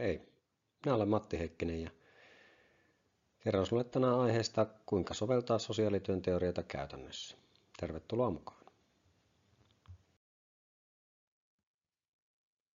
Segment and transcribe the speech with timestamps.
[0.00, 0.20] Hei,
[0.84, 1.90] minä olen Matti Heikkinen ja
[3.38, 7.36] kerron sinulle tänään aiheesta, kuinka soveltaa sosiaalityön teorioita käytännössä.
[7.80, 8.64] Tervetuloa mukaan.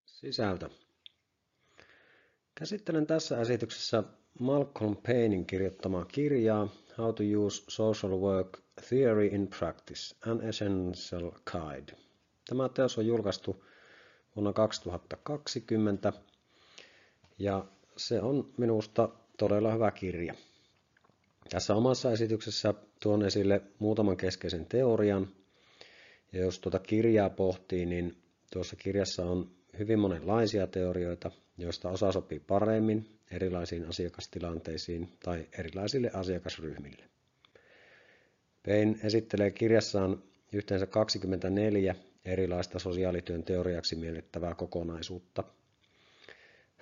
[0.05, 0.69] Sisältö.
[2.55, 4.03] Käsittelen tässä esityksessä
[4.39, 6.67] Malcolm Paynein kirjoittamaa kirjaa
[6.97, 11.97] How to Use Social Work Theory in Practice, an Essential Guide.
[12.49, 13.65] Tämä teos on julkaistu
[14.35, 16.13] vuonna 2020
[17.39, 17.65] ja
[17.97, 20.33] se on minusta todella hyvä kirja.
[21.49, 25.27] Tässä omassa esityksessä tuon esille muutaman keskeisen teorian.
[26.33, 28.17] Ja jos tuota kirjaa pohtii, niin
[28.53, 37.03] tuossa kirjassa on hyvin monenlaisia teorioita, joista osa sopii paremmin erilaisiin asiakastilanteisiin tai erilaisille asiakasryhmille.
[38.63, 45.43] Pein esittelee kirjassaan yhteensä 24 erilaista sosiaalityön teoriaksi miellettävää kokonaisuutta–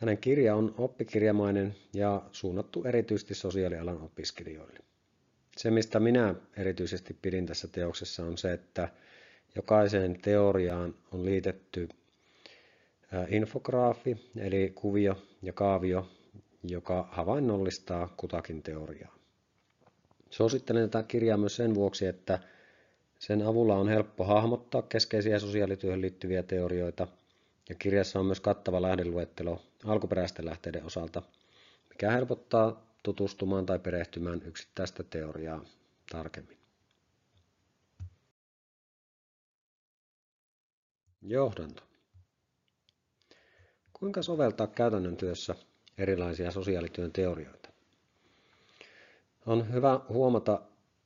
[0.03, 4.79] hänen kirja on oppikirjamainen ja suunnattu erityisesti sosiaalialan opiskelijoille.
[5.57, 8.89] Se, mistä minä erityisesti pidin tässä teoksessa, on se, että
[9.55, 11.89] jokaiseen teoriaan on liitetty
[13.27, 16.07] infograafi, eli kuvio ja kaavio,
[16.63, 19.15] joka havainnollistaa kutakin teoriaa.
[20.29, 22.39] Suosittelen tätä kirjaa myös sen vuoksi, että
[23.19, 27.07] sen avulla on helppo hahmottaa keskeisiä sosiaalityöhön liittyviä teorioita–
[27.69, 31.21] ja kirjassa on myös kattava lähdeluettelo alkuperäisten lähteiden osalta,
[31.89, 35.65] mikä helpottaa tutustumaan tai perehtymään yksittäistä teoriaa
[36.11, 36.57] tarkemmin.
[41.21, 41.83] Johdanto.
[43.93, 45.55] Kuinka soveltaa käytännön työssä
[45.97, 47.69] erilaisia sosiaalityön teorioita?
[49.45, 50.61] On hyvä huomata,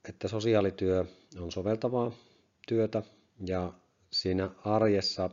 [0.10, 1.06] että sosiaalityö
[1.40, 2.12] on soveltavaa
[2.68, 3.04] työtä
[3.48, 3.74] ja
[4.12, 5.30] siinä arjessa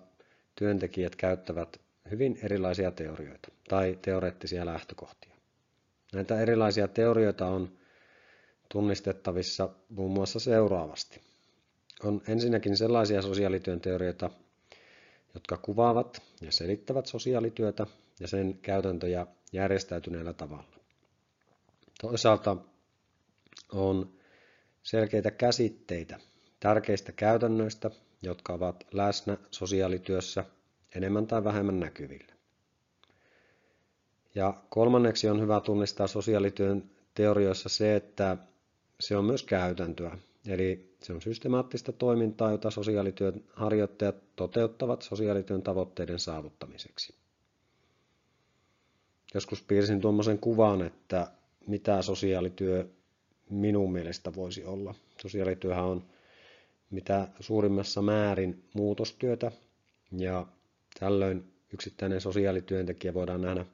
[0.55, 5.35] työntekijät käyttävät hyvin erilaisia teorioita tai teoreettisia lähtökohtia.
[6.13, 7.79] Näitä erilaisia teorioita on
[8.69, 11.21] tunnistettavissa muun muassa seuraavasti.
[12.05, 14.31] On ensinnäkin sellaisia sosiaalityön teorioita,
[15.35, 17.87] jotka kuvaavat ja selittävät sosiaalityötä
[18.21, 20.75] ja sen käytäntöjä järjestäytyneellä tavalla.
[22.01, 22.57] Toisaalta
[23.73, 24.13] on
[24.83, 26.21] selkeitä käsitteitä
[26.61, 27.91] tärkeistä käytännöistä
[28.25, 30.45] jotka ovat läsnä sosiaalityössä
[30.95, 32.35] enemmän tai vähemmän näkyvillä.
[34.35, 38.37] Ja kolmanneksi on hyvä tunnistaa sosiaalityön teorioissa se, että
[39.01, 40.19] se on myös käytäntöä.
[40.47, 47.15] Eli se on systemaattista toimintaa, jota sosiaalityön harjoittajat toteuttavat sosiaalityön tavoitteiden saavuttamiseksi.
[49.35, 51.31] Joskus piirsin tuommoisen kuvan, että
[51.67, 52.89] mitä sosiaalityö
[53.51, 54.95] minun mielestä voisi olla.
[55.23, 56.05] Sosiaalityöhän on
[56.95, 59.53] mitä suurimmassa määrin muutostyötä.
[60.13, 60.47] Ja
[61.01, 63.65] tällöin yksittäinen sosiaalityöntekijä voidaan nähdä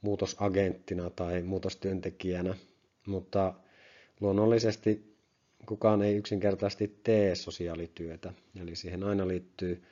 [0.00, 2.54] muutosagenttina tai muutostyöntekijänä,
[3.06, 3.54] mutta
[4.20, 5.14] luonnollisesti
[5.66, 9.82] kukaan ei yksinkertaisesti tee sosiaalityötä, eli siihen aina liittyy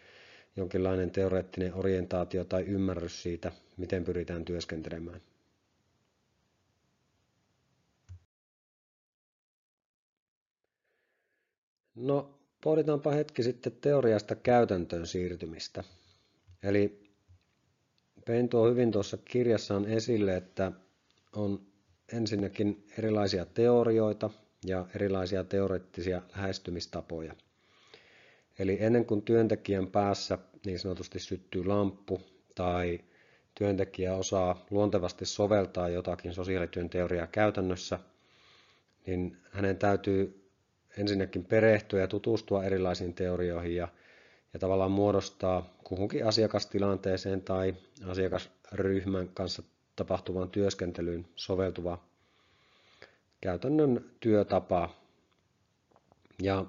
[0.56, 5.20] jonkinlainen teoreettinen orientaatio tai ymmärrys siitä, miten pyritään työskentelemään.
[11.94, 15.84] No, Pohditaanpa hetki sitten teoriasta käytäntöön siirtymistä.
[16.62, 17.08] Eli
[18.28, 20.72] Pein tuo hyvin tuossa kirjassaan esille, että
[21.36, 21.60] on
[22.12, 24.30] ensinnäkin erilaisia teorioita
[24.64, 27.34] ja erilaisia teoreettisia lähestymistapoja.
[28.58, 32.20] Eli ennen kuin työntekijän päässä niin sanotusti syttyy lamppu
[32.54, 33.00] tai
[33.54, 37.98] työntekijä osaa luontevasti soveltaa jotakin sosiaalityön teoriaa käytännössä,
[39.06, 40.37] niin hänen täytyy
[40.98, 43.88] ensinnäkin perehtyä ja tutustua erilaisiin teorioihin ja,
[44.52, 47.74] ja tavallaan muodostaa kuhunkin asiakastilanteeseen tai
[48.06, 49.62] asiakasryhmän kanssa
[49.96, 51.98] tapahtuvaan työskentelyyn soveltuva
[53.40, 54.90] käytännön työtapa.
[56.42, 56.64] Ja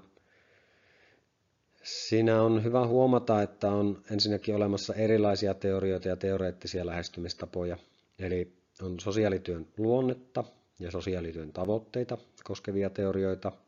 [1.84, 7.78] Siinä on hyvä huomata, että on ensinnäkin olemassa erilaisia teorioita ja teoreettisia lähestymistapoja.
[8.20, 10.44] Eli on sosiaalityön luonnetta
[10.80, 13.52] ja sosiaalityön tavoitteita koskevia teorioita–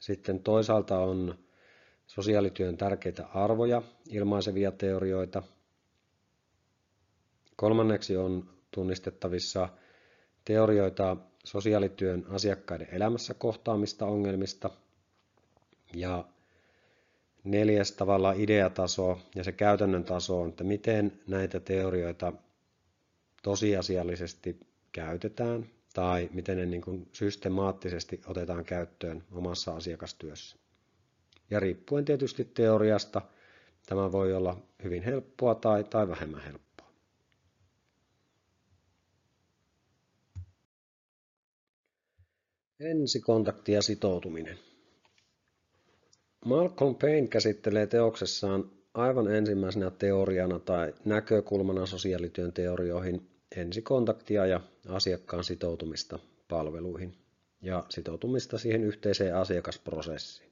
[0.00, 1.38] sitten toisaalta on
[2.06, 5.42] sosiaalityön tärkeitä arvoja ilmaisevia teorioita.
[7.56, 9.68] Kolmanneksi on tunnistettavissa
[10.44, 14.70] teorioita sosiaalityön asiakkaiden elämässä kohtaamista ongelmista.
[15.94, 16.24] Ja
[17.44, 22.32] neljäs tavalla ideataso ja se käytännön taso on, että miten näitä teorioita
[23.42, 24.60] tosiasiallisesti
[24.92, 30.56] käytetään tai miten ne niin kuin systemaattisesti otetaan käyttöön omassa asiakastyössä.
[31.50, 33.22] Ja riippuen tietysti teoriasta,
[33.86, 36.90] tämä voi olla hyvin helppoa tai, tai vähemmän helppoa.
[42.80, 44.58] Ensikontakti ja sitoutuminen.
[46.44, 56.18] Malcolm Payne käsittelee teoksessaan aivan ensimmäisenä teoriana tai näkökulmana sosiaalityön teorioihin ensikontaktia ja asiakkaan sitoutumista
[56.48, 57.16] palveluihin
[57.62, 60.50] ja sitoutumista siihen yhteiseen asiakasprosessiin.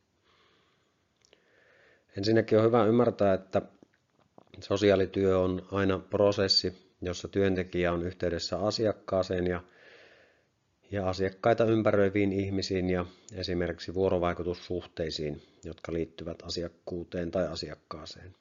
[2.17, 3.62] Ensinnäkin on hyvä ymmärtää, että
[4.61, 9.62] sosiaalityö on aina prosessi, jossa työntekijä on yhteydessä asiakkaaseen ja
[10.91, 18.35] ja asiakkaita ympäröiviin ihmisiin ja esimerkiksi vuorovaikutussuhteisiin, jotka liittyvät asiakkuuteen tai asiakkaaseen.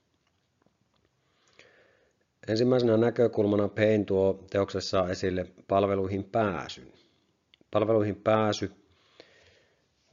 [2.47, 6.87] Ensimmäisenä näkökulmana Payne tuo teoksessa esille palveluihin pääsyn.
[7.71, 8.71] Palveluihin pääsy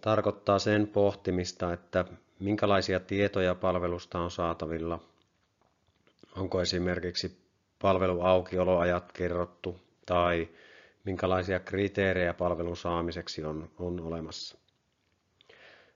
[0.00, 2.04] tarkoittaa sen pohtimista, että
[2.40, 4.98] minkälaisia tietoja palvelusta on saatavilla.
[6.36, 7.38] Onko esimerkiksi
[7.82, 10.48] palveluaukioloajat kerrottu tai
[11.04, 14.58] minkälaisia kriteerejä palvelun saamiseksi on, on olemassa.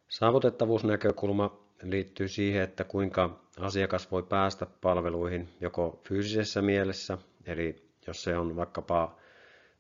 [0.09, 8.37] Saavutettavuusnäkökulma liittyy siihen, että kuinka asiakas voi päästä palveluihin joko fyysisessä mielessä, eli jos se
[8.39, 9.17] on vaikkapa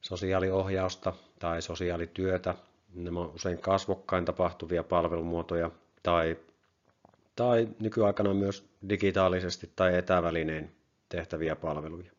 [0.00, 2.54] sosiaaliohjausta tai sosiaalityötä,
[2.94, 5.70] nämä on usein kasvokkain tapahtuvia palvelumuotoja,
[6.02, 6.36] tai,
[7.36, 10.72] tai nykyaikana myös digitaalisesti tai etävälineen
[11.08, 12.10] tehtäviä palveluja.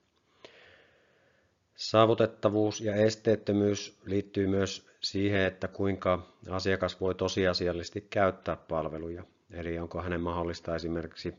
[1.75, 9.23] Saavutettavuus ja esteettömyys liittyy myös siihen, että kuinka asiakas voi tosiasiallisesti käyttää palveluja.
[9.53, 11.33] Eli onko hänen mahdollista esimerkiksi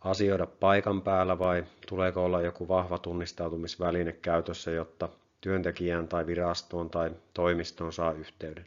[0.00, 5.08] asioida paikan päällä vai tuleeko olla joku vahva tunnistautumisväline käytössä, jotta
[5.40, 8.66] työntekijään tai virastoon tai toimistoon saa yhteyden.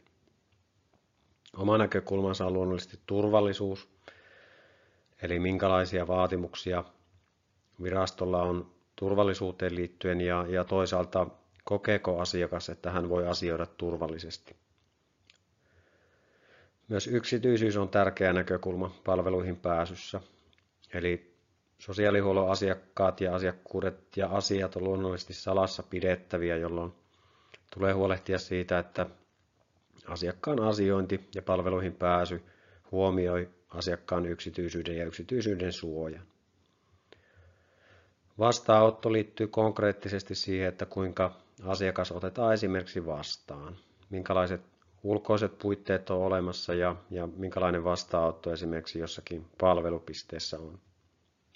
[1.56, 3.88] Oma näkökulmansa on luonnollisesti turvallisuus,
[5.22, 6.84] eli minkälaisia vaatimuksia
[7.82, 11.26] virastolla on turvallisuuteen liittyen ja, ja toisaalta
[11.64, 14.56] kokeeko asiakas, että hän voi asioida turvallisesti.
[16.90, 20.20] Myös yksityisyys on tärkeä näkökulma palveluihin pääsyssä.
[20.94, 21.34] Eli
[21.78, 26.92] sosiaalihuollon asiakkaat ja asiakkuudet ja asiat on luonnollisesti salassa pidettäviä, jolloin
[27.74, 29.06] tulee huolehtia siitä, että
[30.06, 32.42] asiakkaan asiointi ja palveluihin pääsy
[32.92, 36.26] huomioi asiakkaan yksityisyyden ja yksityisyyden suojan.
[38.38, 43.76] Vastaanotto liittyy konkreettisesti siihen, että kuinka asiakas otetaan esimerkiksi vastaan,
[44.10, 44.69] minkälaiset
[45.02, 50.78] ulkoiset puitteet on olemassa ja, ja minkälainen vastaanotto esimerkiksi jossakin palvelupisteessä on.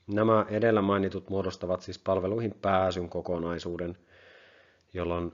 [0.07, 3.97] Nämä edellä mainitut muodostavat siis palveluihin pääsyn kokonaisuuden,
[4.95, 5.33] jolloin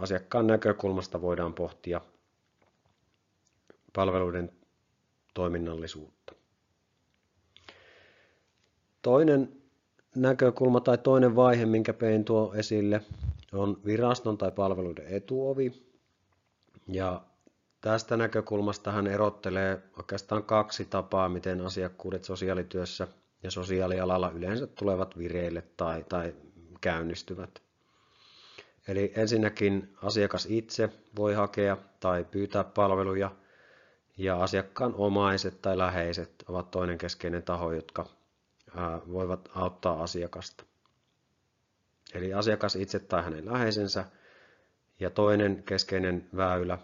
[0.00, 2.00] asiakkaan näkökulmasta voidaan pohtia
[3.92, 4.52] palveluiden
[5.34, 6.34] toiminnallisuutta.
[9.02, 9.52] Toinen
[10.16, 13.00] näkökulma tai toinen vaihe, minkä pein tuo esille,
[13.52, 15.93] on viraston tai palveluiden etuovi.
[16.88, 17.22] Ja
[17.80, 23.08] tästä näkökulmasta hän erottelee oikeastaan kaksi tapaa, miten asiakkuudet sosiaalityössä
[23.42, 26.34] ja sosiaalialalla yleensä tulevat vireille tai, tai
[26.80, 27.62] käynnistyvät.
[28.88, 33.30] Eli ensinnäkin asiakas itse voi hakea tai pyytää palveluja,
[34.16, 38.06] ja asiakkaan omaiset tai läheiset ovat toinen keskeinen taho, jotka
[39.12, 40.64] voivat auttaa asiakasta.
[42.14, 44.04] Eli asiakas itse tai hänen läheisensä
[45.00, 46.78] ja toinen keskeinen väylä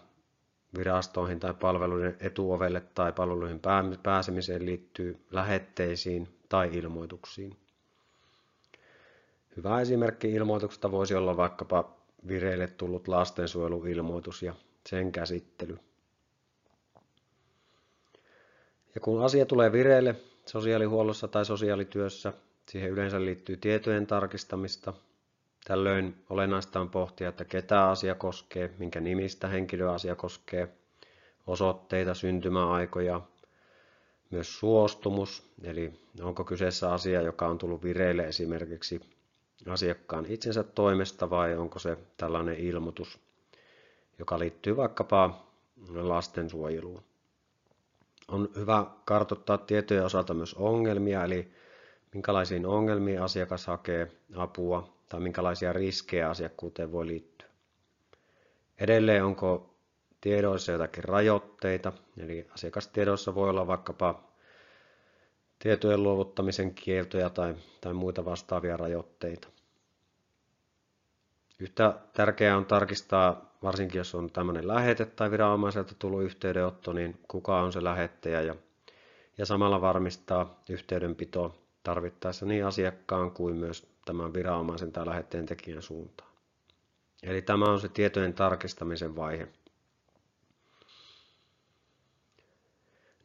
[0.77, 3.61] virastoihin tai palveluiden etuovelle tai palveluihin
[4.03, 7.57] pääsemiseen liittyy lähetteisiin tai ilmoituksiin.
[9.57, 11.95] Hyvä esimerkki ilmoituksesta voisi olla vaikkapa
[12.27, 14.53] vireille tullut lastensuojeluilmoitus ja
[14.89, 15.77] sen käsittely.
[18.95, 20.15] Ja kun asia tulee vireille,
[20.45, 22.33] sosiaalihuollossa tai sosiaalityössä.
[22.69, 24.93] Siihen yleensä liittyy tietojen tarkistamista.
[25.65, 30.67] Tällöin olennaista on pohtia, että ketä asia koskee, minkä nimistä henkilöä asia koskee,
[31.47, 33.21] osoitteita, syntymäaikoja,
[34.31, 39.01] myös suostumus, eli onko kyseessä asia, joka on tullut vireille esimerkiksi
[39.69, 43.19] asiakkaan itsensä toimesta vai onko se tällainen ilmoitus,
[44.19, 45.45] joka liittyy vaikkapa
[45.93, 47.03] lastensuojeluun.
[48.27, 51.51] On hyvä kartoittaa tietojen osalta myös ongelmia, eli
[52.13, 57.47] minkälaisiin ongelmiin asiakas hakee apua tai minkälaisia riskejä asiakkuuteen voi liittyä.
[58.77, 59.75] Edelleen onko
[60.21, 64.23] tiedoissa jotakin rajoitteita, eli asiakastiedoissa voi olla vaikkapa
[65.59, 69.47] tietojen luovuttamisen kieltoja tai, tai muita vastaavia rajoitteita.
[71.59, 77.61] Yhtä tärkeää on tarkistaa, varsinkin jos on tämmöinen lähete tai viranomaiselta tullut yhteydenotto, niin kuka
[77.61, 78.55] on se lähettäjä ja,
[79.37, 86.31] ja samalla varmistaa yhteydenpito tarvittaessa niin asiakkaan kuin myös tämän viranomaisen tai lähetteen tekijän suuntaan.
[87.23, 89.47] Eli tämä on se tietojen tarkistamisen vaihe.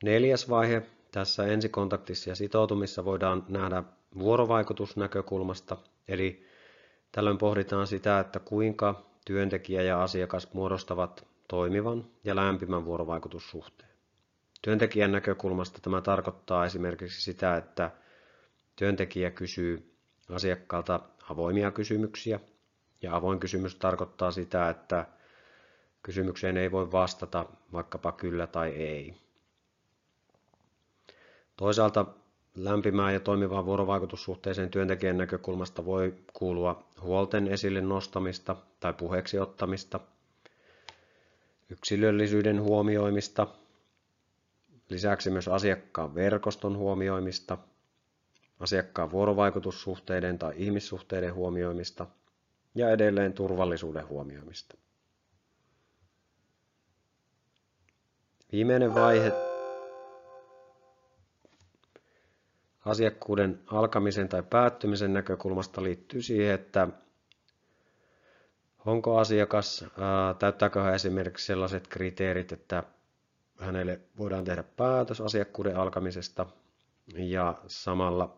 [0.03, 3.83] Neljäs vaihe tässä ensikontaktissa ja sitoutumissa voidaan nähdä
[4.19, 5.77] vuorovaikutusnäkökulmasta,
[6.09, 6.47] eli
[7.13, 13.91] tällöin pohditaan sitä, että kuinka työntekijä ja asiakas muodostavat toimivan ja lämpimän vuorovaikutussuhteen.
[14.63, 17.91] Työntekijän näkökulmasta tämä tarkoittaa esimerkiksi sitä, että
[18.77, 19.96] työntekijä kysyy
[20.35, 22.41] asiakkaalta avoimia kysymyksiä,
[23.03, 25.07] ja avoin kysymys tarkoittaa sitä, että
[26.03, 29.15] kysymykseen ei voi vastata vaikkapa kyllä tai ei.
[31.57, 32.07] Toisaalta
[32.55, 40.01] lämpimään ja toimivaan vuorovaikutussuhteeseen työntekijän näkökulmasta voi kuulua huolten esille nostamista tai puheeksi ottamista,
[41.71, 43.47] yksilöllisyyden huomioimista,
[44.89, 47.59] lisäksi myös asiakkaan verkoston huomioimista,
[48.61, 52.07] asiakkaan vuorovaikutussuhteiden tai ihmissuhteiden huomioimista
[52.75, 54.77] ja edelleen turvallisuuden huomioimista.
[58.53, 59.33] Viimeinen vaihe
[62.85, 66.89] asiakkuuden alkamisen tai päättymisen näkökulmasta liittyy siihen, että
[68.87, 69.85] onko asiakas,
[70.39, 72.83] täyttääkö hän esimerkiksi sellaiset kriteerit, että
[73.61, 76.47] hänelle voidaan tehdä päätös asiakkuuden alkamisesta
[77.15, 78.37] ja samalla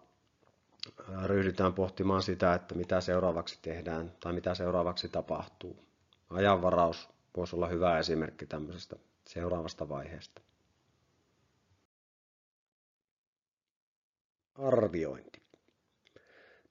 [1.24, 5.84] ryhdytään pohtimaan sitä, että mitä seuraavaksi tehdään tai mitä seuraavaksi tapahtuu.
[6.30, 10.40] Ajanvaraus voisi olla hyvä esimerkki tämmöisestä seuraavasta vaiheesta.
[14.54, 15.42] Arviointi.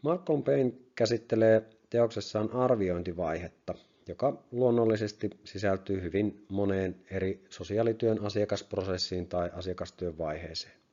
[0.01, 3.73] Malcolm Payne käsittelee teoksessaan arviointivaihetta,
[4.07, 10.86] joka luonnollisesti sisältyy hyvin moneen eri sosiaalityön asiakasprosessiin tai asiakastyön vaiheeseen.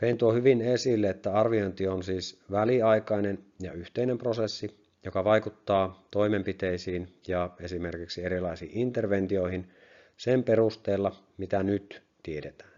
[0.00, 7.14] Payne tuo hyvin esille, että arviointi on siis väliaikainen ja yhteinen prosessi, joka vaikuttaa toimenpiteisiin
[7.28, 9.70] ja esimerkiksi erilaisiin interventioihin
[10.16, 12.70] sen perusteella, mitä nyt tiedetään.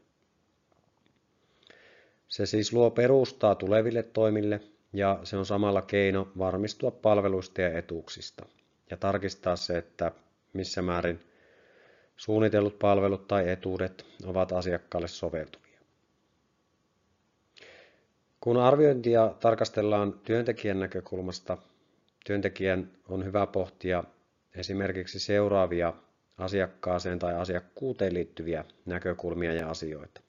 [2.28, 4.60] Se siis luo perustaa tuleville toimille
[4.92, 8.46] ja se on samalla keino varmistua palveluista ja etuuksista
[8.90, 10.12] ja tarkistaa se, että
[10.52, 11.20] missä määrin
[12.16, 15.62] suunnitellut palvelut tai etuudet ovat asiakkaalle soveltuvia.
[18.42, 21.58] Kun arviointia tarkastellaan työntekijän näkökulmasta,
[22.26, 24.04] työntekijän on hyvä pohtia
[24.54, 25.92] esimerkiksi seuraavia
[26.38, 30.20] asiakkaaseen tai asiakkuuteen liittyviä näkökulmia ja asioita.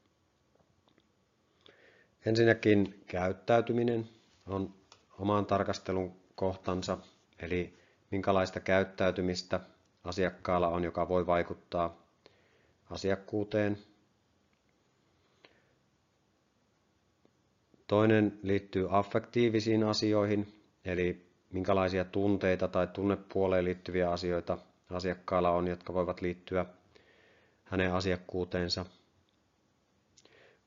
[2.26, 4.10] Ensinnäkin käyttäytyminen
[4.48, 4.74] on
[5.20, 6.98] oman tarkastelun kohtansa,
[7.40, 7.74] eli
[8.12, 9.60] minkälaista käyttäytymistä
[10.04, 12.04] asiakkaalla on, joka voi vaikuttaa
[12.90, 13.78] asiakkuuteen.
[17.88, 20.54] Toinen liittyy affektiivisiin asioihin,
[20.86, 24.58] eli minkälaisia tunteita tai tunnepuoleen liittyviä asioita
[24.90, 26.66] asiakkaalla on, jotka voivat liittyä
[27.64, 28.86] hänen asiakkuuteensa.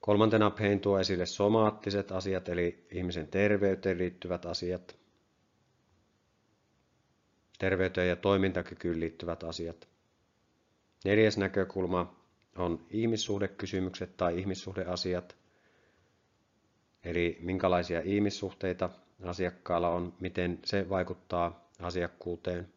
[0.00, 4.96] Kolmantena Payne tuo esille somaattiset asiat, eli ihmisen terveyteen liittyvät asiat,
[7.58, 9.88] terveyteen ja toimintakykyyn liittyvät asiat.
[11.04, 12.16] Neljäs näkökulma
[12.58, 15.36] on ihmissuhdekysymykset tai ihmissuhdeasiat,
[17.06, 18.90] eli minkälaisia ihmissuhteita
[19.24, 22.68] asiakkaalla on, miten se vaikuttaa asiakkuuteen.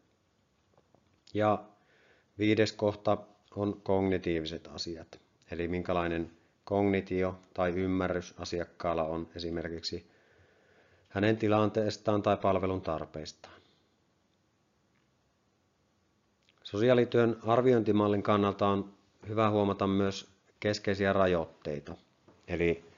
[1.34, 1.64] Ja
[2.38, 3.18] viides kohta
[3.56, 5.20] on kognitiiviset asiat,
[5.50, 6.30] eli minkälainen
[6.64, 10.10] kognitio tai ymmärrys asiakkaalla on esimerkiksi
[11.08, 13.60] hänen tilanteestaan tai palvelun tarpeistaan.
[16.62, 18.92] Sosiaalityön arviointimallin kannalta on
[19.28, 20.28] hyvä huomata myös
[20.60, 21.96] keskeisiä rajoitteita.
[22.48, 22.89] Eli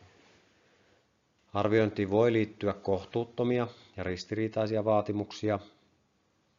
[1.52, 3.66] arviointiin voi liittyä kohtuuttomia
[3.96, 5.58] ja ristiriitaisia vaatimuksia,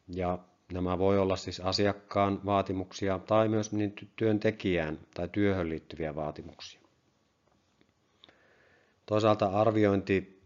[0.07, 0.39] ja
[0.73, 6.79] nämä voi olla siis asiakkaan vaatimuksia tai myös niin työntekijään tai työhön liittyviä vaatimuksia.
[9.05, 10.41] Toisaalta arviointi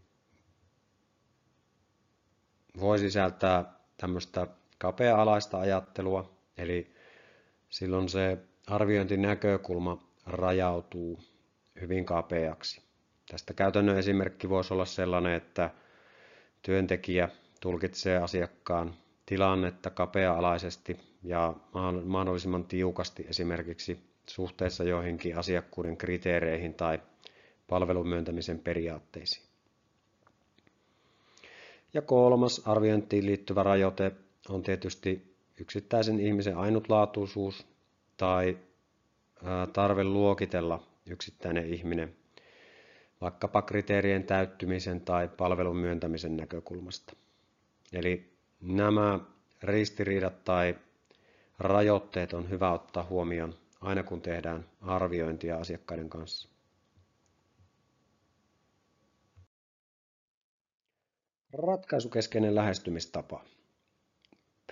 [2.80, 4.46] voi sisältää tämmöistä
[4.78, 6.94] kapea-alaista ajattelua, eli
[7.70, 11.20] silloin se arviointinäkökulma rajautuu
[11.80, 12.87] hyvin kapeaksi.
[13.30, 15.70] Tästä käytännön esimerkki voisi olla sellainen, että
[16.62, 17.28] työntekijä
[17.60, 18.94] tulkitsee asiakkaan
[19.26, 21.54] tilannetta kapea-alaisesti ja
[22.04, 27.00] mahdollisimman tiukasti esimerkiksi suhteessa joihinkin asiakkuuden kriteereihin tai
[27.68, 29.46] palvelun myöntämisen periaatteisiin.
[31.94, 34.12] Ja kolmas arviointiin liittyvä rajoite
[34.48, 37.66] on tietysti yksittäisen ihmisen ainutlaatuisuus
[38.16, 38.58] tai
[39.72, 42.16] tarve luokitella yksittäinen ihminen
[43.20, 47.12] vaikkapa kriteerien täyttymisen tai palvelun myöntämisen näkökulmasta.
[47.92, 49.20] Eli nämä
[49.62, 50.78] ristiriidat tai
[51.58, 56.48] rajoitteet on hyvä ottaa huomioon aina kun tehdään arviointia asiakkaiden kanssa.
[61.52, 63.44] Ratkaisukeskeinen lähestymistapa.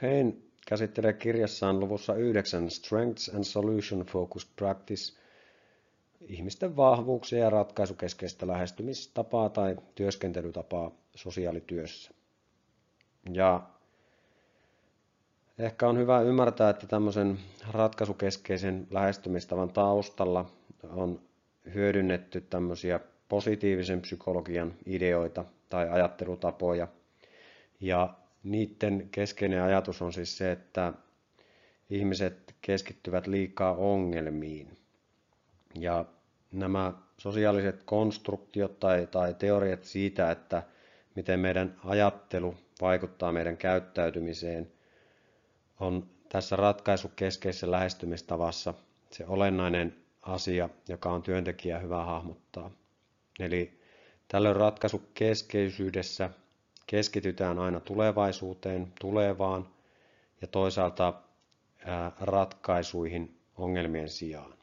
[0.00, 0.34] Payne
[0.66, 5.18] käsittelee kirjassaan luvussa 9 Strengths and Solution Focused Practice
[6.20, 12.10] ihmisten vahvuuksia ja ratkaisukeskeistä lähestymistapaa tai työskentelytapaa sosiaalityössä.
[13.32, 13.62] Ja
[15.58, 17.38] ehkä on hyvä ymmärtää, että tämmöisen
[17.70, 20.50] ratkaisukeskeisen lähestymistavan taustalla
[20.90, 21.20] on
[21.74, 26.88] hyödynnetty tämmöisiä positiivisen psykologian ideoita tai ajattelutapoja.
[27.80, 30.92] Ja niiden keskeinen ajatus on siis se, että
[31.90, 34.85] ihmiset keskittyvät liikaa ongelmiin.
[35.80, 36.04] Ja
[36.52, 40.62] nämä sosiaaliset konstruktiot tai, tai teoriat siitä, että
[41.14, 44.72] miten meidän ajattelu vaikuttaa meidän käyttäytymiseen,
[45.80, 48.74] on tässä ratkaisukeskeisessä lähestymistavassa
[49.10, 52.70] se olennainen asia, joka on työntekijä hyvä hahmottaa.
[53.40, 53.80] Eli
[54.28, 56.30] tällöin ratkaisukeskeisyydessä
[56.86, 59.68] keskitytään aina tulevaisuuteen, tulevaan
[60.40, 61.14] ja toisaalta
[62.20, 64.55] ratkaisuihin ongelmien sijaan.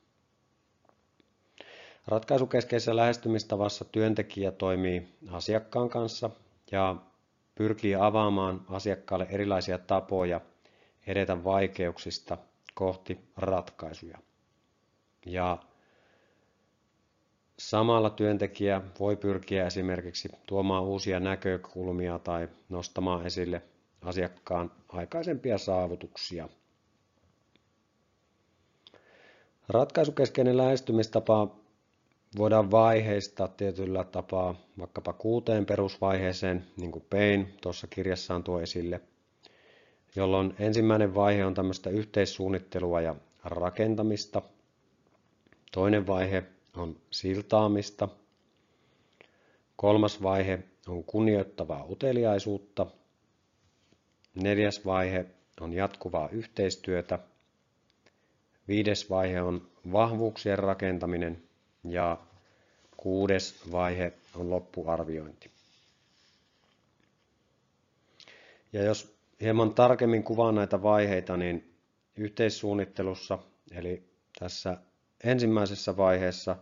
[2.08, 6.30] Ratkaisukeskeisessä lähestymistavassa työntekijä toimii asiakkaan kanssa
[6.72, 6.96] ja
[7.56, 10.42] pyrkii avaamaan asiakkaalle erilaisia tapoja
[11.08, 12.38] edetä vaikeuksista
[12.74, 14.18] kohti ratkaisuja.
[15.26, 15.58] Ja
[17.60, 23.62] samalla työntekijä voi pyrkiä esimerkiksi tuomaan uusia näkökulmia tai nostamaan esille
[24.02, 26.50] asiakkaan aikaisempia saavutuksia.
[29.70, 31.63] Ratkaisukeskeinen lähestymistapa
[32.38, 39.02] voidaan vaiheistaa tietyllä tapaa vaikkapa kuuteen perusvaiheeseen, niin kuin Pein tuossa kirjassaan tuo esille,
[40.16, 44.42] jolloin ensimmäinen vaihe on tämmöistä yhteissuunnittelua ja rakentamista.
[45.72, 46.44] Toinen vaihe
[46.78, 48.08] on siltaamista.
[49.76, 52.86] Kolmas vaihe on kunnioittavaa uteliaisuutta.
[54.36, 55.26] Neljäs vaihe
[55.62, 57.20] on jatkuvaa yhteistyötä.
[58.68, 61.44] Viides vaihe on vahvuuksien rakentaminen
[61.84, 62.18] ja
[62.98, 65.52] kuudes vaihe on loppuarviointi.
[68.74, 71.74] Ja jos hieman tarkemmin kuvaan näitä vaiheita, niin
[72.18, 73.40] yhteissuunnittelussa,
[73.72, 74.04] eli
[74.40, 74.78] tässä
[75.24, 76.56] ensimmäisessä vaiheessa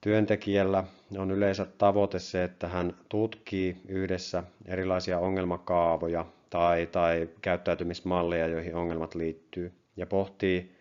[0.00, 0.84] työntekijällä
[1.18, 9.14] on yleensä tavoite se, että hän tutkii yhdessä erilaisia ongelmakaavoja tai, tai käyttäytymismalleja, joihin ongelmat
[9.14, 10.74] liittyy, ja pohtii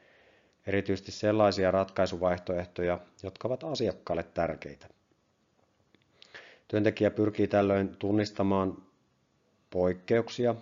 [0.68, 4.88] erityisesti sellaisia ratkaisuvaihtoehtoja, jotka ovat asiakkaalle tärkeitä.
[6.68, 8.78] Työntekijä pyrkii tällöin tunnistamaan
[9.70, 10.56] poikkeuksia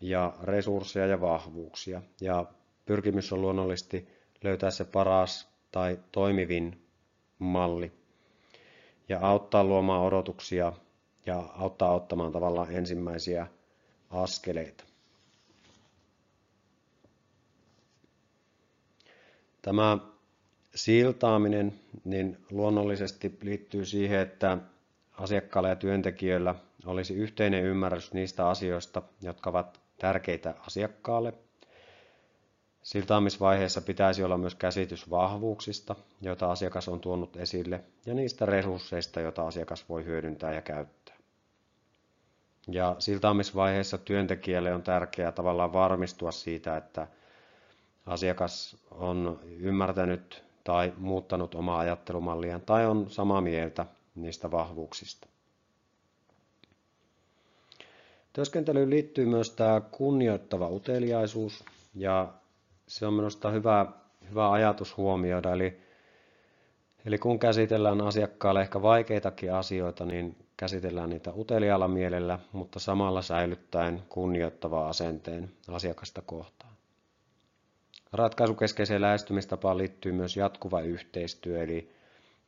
[0.00, 2.44] ja resursseja ja vahvuuksia, ja
[2.86, 4.08] pyrkimys on luonnollisesti
[4.44, 6.86] löytää se paras tai toimivin
[7.38, 7.92] malli
[9.08, 10.72] ja auttaa luomaan odotuksia
[11.26, 13.46] ja auttaa ottamaan tavallaan ensimmäisiä
[14.10, 14.84] askeleita.
[19.66, 19.98] Tämä
[20.74, 21.74] siltaaminen
[22.04, 24.58] niin luonnollisesti liittyy siihen, että
[25.12, 31.34] asiakkailla ja työntekijöillä olisi yhteinen ymmärrys niistä asioista, jotka ovat tärkeitä asiakkaalle.
[32.82, 39.46] Siltaamisvaiheessa pitäisi olla myös käsitys vahvuuksista, joita asiakas on tuonut esille, ja niistä resursseista, joita
[39.46, 41.16] asiakas voi hyödyntää ja käyttää.
[42.68, 47.06] Ja siltaamisvaiheessa työntekijälle on tärkeää tavallaan varmistua siitä, että
[48.06, 55.28] asiakas on ymmärtänyt tai muuttanut omaa ajattelumalliaan tai on samaa mieltä niistä vahvuuksista.
[58.32, 61.64] Työskentelyyn liittyy myös tämä kunnioittava uteliaisuus
[61.94, 62.32] ja
[62.86, 63.86] se on minusta hyvä,
[64.30, 65.52] hyvä ajatus huomioida.
[65.52, 65.80] Eli,
[67.06, 74.02] eli kun käsitellään asiakkaalle ehkä vaikeitakin asioita, niin käsitellään niitä uteliaalla mielellä, mutta samalla säilyttäen
[74.08, 76.55] kunnioittava asenteen asiakasta kohtaan.
[78.12, 81.92] Ratkaisukeskeiseen lähestymistapaan liittyy myös jatkuva yhteistyö, eli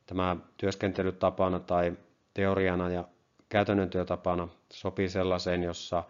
[0.05, 1.93] tämä työskentelytapana tai
[2.33, 3.03] teoriana ja
[3.49, 6.03] käytännön työtapana sopii sellaiseen, jossa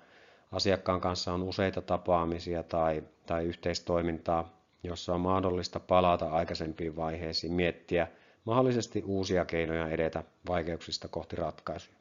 [0.51, 8.07] asiakkaan kanssa on useita tapaamisia tai, tai yhteistoimintaa, jossa on mahdollista palata aikaisempiin vaiheisiin, miettiä
[8.45, 11.95] mahdollisesti uusia keinoja edetä vaikeuksista kohti ratkaisuja.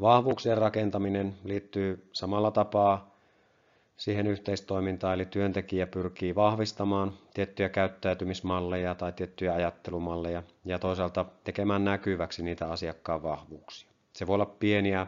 [0.00, 3.15] Vahvuuksien rakentaminen liittyy samalla tapaa
[3.96, 12.42] siihen yhteistoimintaan, eli työntekijä pyrkii vahvistamaan tiettyjä käyttäytymismalleja tai tiettyjä ajattelumalleja ja toisaalta tekemään näkyväksi
[12.42, 13.90] niitä asiakkaan vahvuuksia.
[14.12, 15.06] Se voi olla pieniä,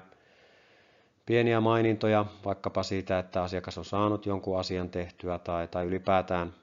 [1.27, 6.55] pieniä mainintoja vaikkapa siitä, että asiakas on saanut jonkun asian tehtyä tai, tai ylipäätään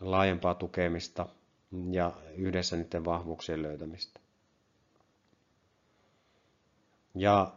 [0.00, 1.26] laajempaa tukemista
[1.90, 4.20] ja yhdessä niiden vahvuuksien löytämistä.
[7.14, 7.52] Ja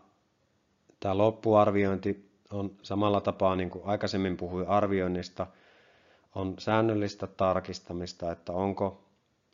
[0.99, 5.47] tämä loppuarviointi on samalla tapaa niin kuin aikaisemmin puhuin arvioinnista,
[6.35, 9.03] on säännöllistä tarkistamista, että onko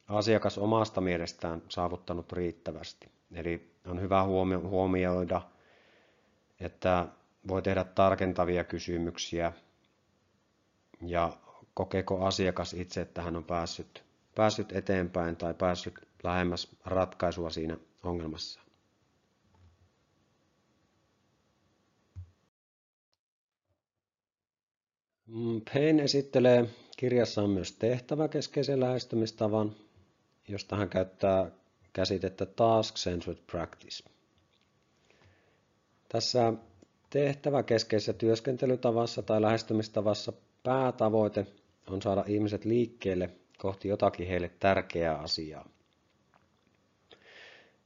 [0.08, 3.12] asiakas omasta mielestään saavuttanut riittävästi.
[3.34, 4.24] Eli on hyvä
[4.70, 5.42] huomioida,
[6.60, 7.08] että
[7.48, 9.54] voi tehdä tarkentavia kysymyksiä
[11.02, 11.34] ja
[11.74, 14.04] kokeeko asiakas itse, että hän on päässyt,
[14.36, 18.62] päässyt eteenpäin tai päässyt lähemmäs ratkaisua siinä ongelmassa.
[25.74, 29.76] Payne esittelee kirjassaan myös tehtäväkeskeisen lähestymistavan,
[30.48, 31.52] josta hän käyttää
[31.94, 34.04] käsitettä Task-Centered Practice.
[36.10, 36.54] Tässä
[37.10, 41.48] tehtäväkeskeisessä työskentelytavassa tai lähestymistavassa päätavoite
[41.88, 45.70] on saada ihmiset liikkeelle kohti jotakin heille tärkeää asiaa.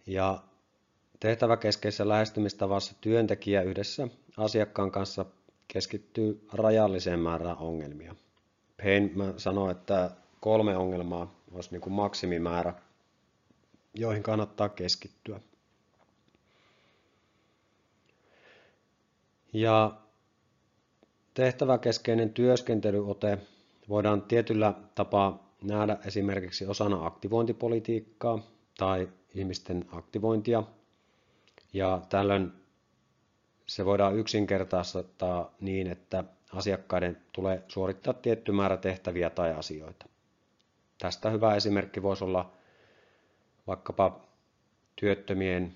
[0.05, 0.43] Ja
[1.19, 5.25] tehtäväkeskeisessä lähestymistavassa työntekijä yhdessä asiakkaan kanssa
[5.67, 8.15] keskittyy rajalliseen määrään ongelmia.
[8.83, 12.73] Payne sanoi, että kolme ongelmaa olisi niin kuin maksimimäärä,
[13.93, 15.39] joihin kannattaa keskittyä.
[19.53, 19.97] Ja
[21.33, 23.37] tehtäväkeskeinen työskentelyote
[23.89, 28.39] voidaan tietyllä tapaa nähdä esimerkiksi osana aktivointipolitiikkaa
[28.77, 30.63] tai ihmisten aktivointia.
[31.73, 32.51] Ja tällöin
[33.67, 36.23] se voidaan yksinkertaistaa niin, että
[36.53, 40.05] asiakkaiden tulee suorittaa tietty määrä tehtäviä tai asioita.
[40.97, 42.51] Tästä hyvä esimerkki voisi olla
[43.67, 44.19] vaikkapa
[44.95, 45.75] työttömien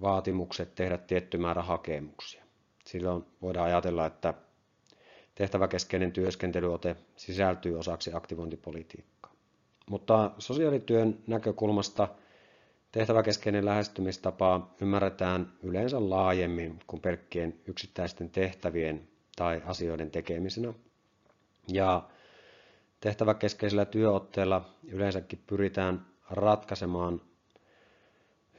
[0.00, 2.44] vaatimukset tehdä tietty määrä hakemuksia.
[2.86, 4.34] Silloin voidaan ajatella, että
[5.34, 9.32] tehtäväkeskeinen työskentelyote sisältyy osaksi aktivointipolitiikkaa.
[9.90, 12.08] Mutta sosiaalityön näkökulmasta
[12.92, 20.72] tehtäväkeskeinen lähestymistapa ymmärretään yleensä laajemmin kuin pelkkien yksittäisten tehtävien tai asioiden tekemisenä.
[21.68, 22.08] Ja
[23.00, 27.20] tehtäväkeskeisellä työotteella yleensäkin pyritään ratkaisemaan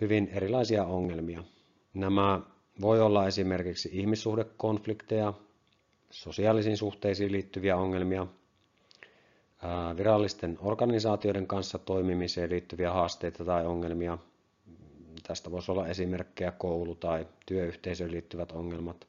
[0.01, 1.43] hyvin erilaisia ongelmia.
[1.93, 2.39] Nämä
[2.81, 5.33] voi olla esimerkiksi ihmissuhdekonflikteja,
[6.09, 8.27] sosiaalisiin suhteisiin liittyviä ongelmia,
[9.97, 14.17] virallisten organisaatioiden kanssa toimimiseen liittyviä haasteita tai ongelmia.
[15.27, 19.07] Tästä voisi olla esimerkkejä koulu- tai työyhteisöön liittyvät ongelmat.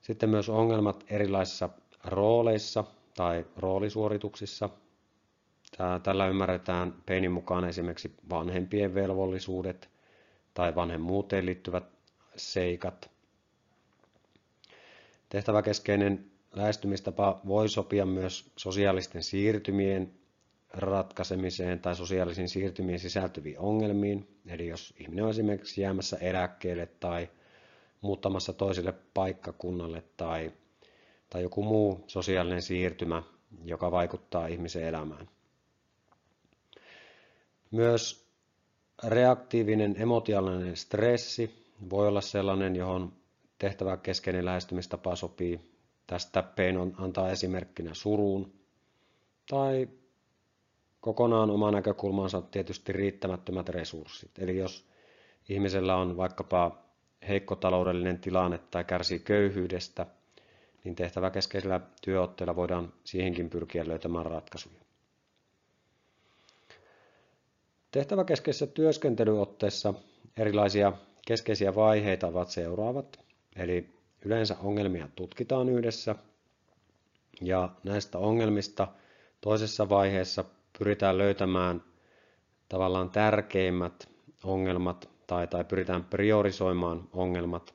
[0.00, 1.68] Sitten myös ongelmat erilaisissa
[2.04, 2.84] rooleissa
[3.16, 4.68] tai roolisuorituksissa.
[6.02, 9.88] Tällä ymmärretään Peinin mukaan esimerkiksi vanhempien velvollisuudet
[10.54, 11.84] tai vanhemmuuteen liittyvät
[12.36, 13.10] seikat.
[15.28, 20.12] Tehtäväkeskeinen lähestymistapa voi sopia myös sosiaalisten siirtymien
[20.72, 24.28] ratkaisemiseen tai sosiaalisiin siirtymiin sisältyviin ongelmiin.
[24.46, 27.28] Eli jos ihminen on esimerkiksi jäämässä eläkkeelle tai
[28.00, 30.52] muuttamassa toiselle paikkakunnalle tai,
[31.30, 33.22] tai joku muu sosiaalinen siirtymä,
[33.64, 35.28] joka vaikuttaa ihmisen elämään.
[37.70, 38.28] Myös
[39.04, 43.12] reaktiivinen emotionaalinen stressi voi olla sellainen, johon
[43.58, 45.77] tehtävä keskeinen lähestymistapa sopii.
[46.08, 48.52] Tästä Pein antaa esimerkkinä suruun
[49.50, 49.88] tai
[51.00, 54.30] kokonaan oma näkökulmansa tietysti riittämättömät resurssit.
[54.38, 54.88] Eli jos
[55.48, 56.78] ihmisellä on vaikkapa
[57.28, 60.06] heikko taloudellinen tilanne tai kärsii köyhyydestä,
[60.84, 64.80] niin tehtäväkeskeisellä työotteella voidaan siihenkin pyrkiä löytämään ratkaisuja.
[67.90, 69.94] Tehtäväkeskeisessä työskentelyotteessa
[70.36, 70.92] erilaisia
[71.26, 73.20] keskeisiä vaiheita ovat seuraavat.
[73.56, 76.14] Eli yleensä ongelmia tutkitaan yhdessä
[77.40, 78.88] ja näistä ongelmista
[79.40, 80.44] toisessa vaiheessa
[80.78, 81.82] pyritään löytämään
[82.68, 84.08] tavallaan tärkeimmät
[84.44, 87.74] ongelmat tai, tai pyritään priorisoimaan ongelmat.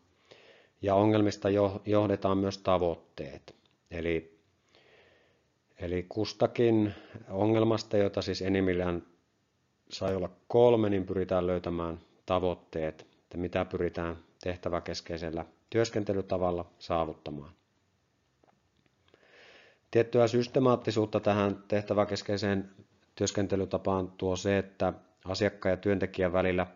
[0.82, 1.50] Ja ongelmista
[1.86, 3.56] johdetaan myös tavoitteet.
[3.92, 4.38] Eli,
[5.80, 6.94] eli kustakin
[7.30, 9.04] ongelmasta, jota siis enimmillään
[9.90, 17.52] sai olla kolme, niin pyritään löytämään tavoitteet, että mitä pyritään tehtäväkeskeisellä työskentelytavalla saavuttamaan.
[19.92, 22.70] Tiettyä systemaattisuutta tähän tehtäväkeskeiseen
[23.16, 24.94] työskentelytapaan tuo se, että
[25.26, 26.68] asiakkaan ja työntekijän välillä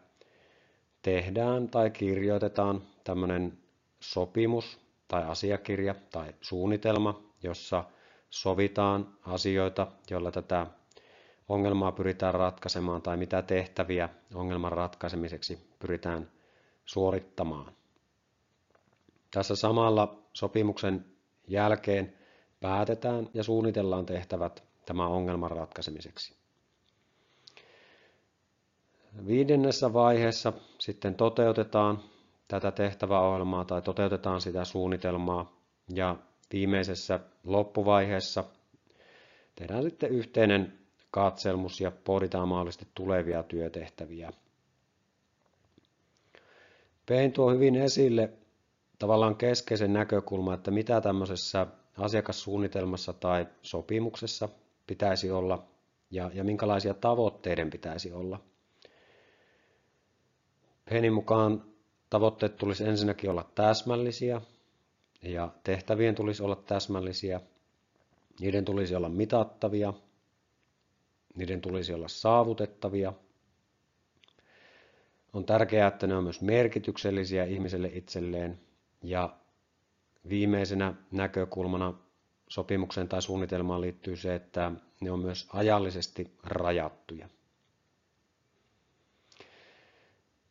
[1.01, 3.57] tehdään tai kirjoitetaan tämmöinen
[3.99, 7.83] sopimus tai asiakirja tai suunnitelma, jossa
[8.29, 10.67] sovitaan asioita, joilla tätä
[11.49, 16.31] ongelmaa pyritään ratkaisemaan tai mitä tehtäviä ongelman ratkaisemiseksi pyritään
[16.85, 17.77] suorittamaan.
[19.31, 21.05] Tässä samalla sopimuksen
[21.47, 22.13] jälkeen
[22.61, 26.35] päätetään ja suunnitellaan tehtävät tämän ongelman ratkaisemiseksi.
[29.27, 31.99] Viidennessä vaiheessa sitten toteutetaan
[32.47, 35.57] tätä tehtäväohjelmaa tai toteutetaan sitä suunnitelmaa
[35.93, 36.15] ja
[36.53, 38.43] viimeisessä loppuvaiheessa
[39.55, 40.79] tehdään sitten yhteinen
[41.11, 44.31] katselmus ja pohditaan mahdollisesti tulevia työtehtäviä.
[47.05, 48.29] Pein tuo hyvin esille
[48.99, 54.49] tavallaan keskeisen näkökulman, että mitä tämmöisessä asiakassuunnitelmassa tai sopimuksessa
[54.87, 55.63] pitäisi olla
[56.11, 58.39] ja, ja minkälaisia tavoitteiden pitäisi olla.
[60.89, 61.63] Peinin mukaan
[62.09, 64.41] tavoitteet tulisi ensinnäkin olla täsmällisiä
[65.21, 67.41] ja tehtävien tulisi olla täsmällisiä.
[68.39, 69.93] Niiden tulisi olla mitattavia,
[71.35, 73.13] niiden tulisi olla saavutettavia.
[75.33, 78.59] On tärkeää, että ne on myös merkityksellisiä ihmiselle itselleen
[79.03, 79.37] ja
[80.29, 81.93] viimeisenä näkökulmana
[82.49, 87.29] sopimukseen tai suunnitelmaan liittyy se, että ne on myös ajallisesti rajattuja.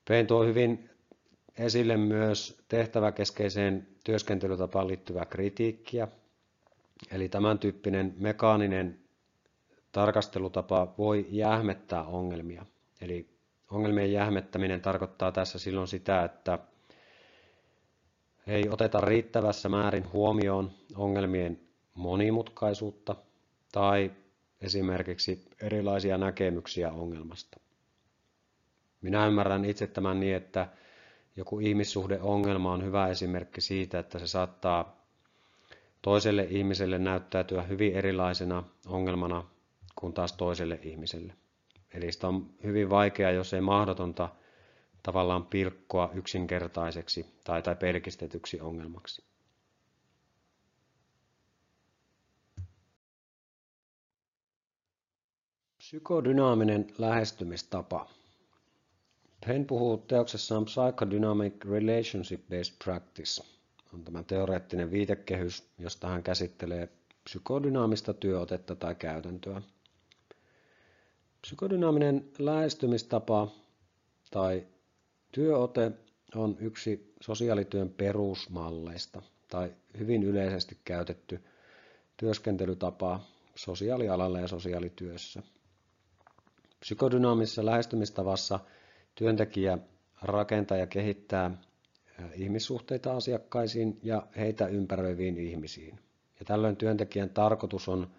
[0.09, 0.91] Pein tuo hyvin
[1.59, 6.09] esille myös tehtäväkeskeiseen työskentelytapaan liittyvää kritiikkiä.
[7.11, 8.99] Eli tämän tyyppinen mekaaninen
[9.93, 12.67] tarkastelutapa voi jähmettää ongelmia.
[13.01, 13.29] Eli
[13.71, 16.59] ongelmien jähmettäminen tarkoittaa tässä silloin sitä, että
[18.47, 21.61] ei oteta riittävässä määrin huomioon ongelmien
[21.95, 23.17] monimutkaisuutta
[23.73, 24.11] tai
[24.61, 27.61] esimerkiksi erilaisia näkemyksiä ongelmasta.
[29.01, 30.69] Minä ymmärrän itse tämän niin, että
[31.37, 35.07] joku ihmissuhdeongelma on hyvä esimerkki siitä, että se saattaa
[36.03, 39.45] toiselle ihmiselle näyttäytyä hyvin erilaisena ongelmana
[39.97, 41.33] kuin taas toiselle ihmiselle.
[41.95, 44.29] Eli sitä on hyvin vaikea, jos ei mahdotonta
[45.07, 49.25] tavallaan pilkkoa yksinkertaiseksi tai, tai pelkistetyksi ongelmaksi.
[55.79, 58.09] Psykodynaaminen lähestymistapa.
[59.45, 63.45] Hän puhuu teoksessaan Psychodynamic Relationship-Based Practice.
[63.95, 66.89] On tämä teoreettinen viitekehys, josta hän käsittelee
[67.25, 69.63] psykodynaamista työotetta tai käytäntöä.
[71.41, 73.49] Psykodynaaminen lähestymistapa
[74.31, 74.67] tai
[75.37, 75.93] työote
[76.35, 81.41] on yksi sosiaalityön perusmalleista tai hyvin yleisesti käytetty
[82.17, 83.21] työskentelytapa
[83.55, 85.43] sosiaalialalla ja sosiaalityössä.
[86.81, 88.61] Psykodynaamisessa lähestymistavassa–
[89.17, 89.79] Työntekijä
[90.23, 91.51] rakentaa ja kehittää
[92.35, 96.01] ihmissuhteita asiakkaisiin ja heitä ympäröiviin ihmisiin.
[96.39, 98.11] Ja tällöin työntekijän tarkoitus on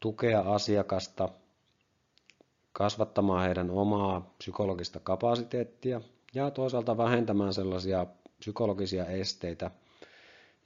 [0.00, 1.28] tukea asiakasta
[2.72, 6.00] kasvattamaan heidän omaa psykologista kapasiteettia
[6.34, 8.06] ja toisaalta vähentämään sellaisia
[8.38, 9.70] psykologisia esteitä,